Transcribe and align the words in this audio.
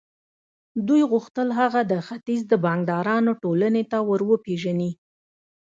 دوی 0.87 1.01
غوښتل 1.11 1.47
هغه 1.59 1.81
د 1.91 1.93
ختیځ 2.07 2.41
د 2.47 2.53
بانکدارانو 2.65 3.31
ټولنې 3.43 3.83
ته 3.91 3.97
ور 4.09 4.21
وپېژني 4.29 4.91